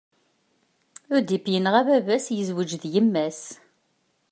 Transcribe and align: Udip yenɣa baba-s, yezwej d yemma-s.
Udip 1.15 1.45
yenɣa 1.53 1.81
baba-s, 1.87 2.25
yezwej 2.37 2.71
d 2.81 2.83
yemma-s. 2.93 3.41